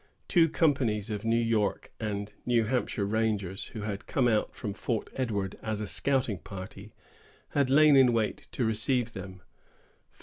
Two 0.27 0.49
companies 0.49 1.11
of 1.11 1.23
New 1.23 1.35
York 1.37 1.91
and 1.99 2.33
New 2.43 2.63
Hampshire 2.63 3.05
rangers, 3.05 3.65
who 3.65 3.81
had 3.81 4.07
come 4.07 4.27
out 4.27 4.55
from 4.55 4.73
Fort 4.73 5.11
Edward 5.15 5.59
as 5.61 5.79
a 5.79 5.85
scouting 5.85 6.39
party, 6.39 6.91
had 7.49 7.69
lain 7.69 7.95
in 7.95 8.11
wait 8.11 8.47
to 8.53 8.65
receive 8.65 9.13
them. 9.13 9.43